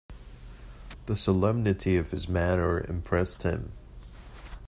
The 1.05 1.15
solemnity 1.15 1.95
of 1.95 2.09
his 2.09 2.27
manner 2.27 2.79
impressed 2.83 3.43
him. 3.43 3.71